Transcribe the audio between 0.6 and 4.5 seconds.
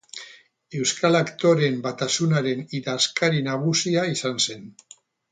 Euskal Aktoreen Batasunaren idazkari nagusia izan